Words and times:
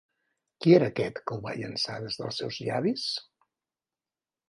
Qui 0.65 0.73
era 0.77 0.87
aquest 0.91 1.19
que 1.27 1.37
ho 1.37 1.45
va 1.45 1.55
llançar 1.61 1.99
des 2.07 2.19
dels 2.25 2.43
seus 2.43 2.61
llavis? 2.69 3.07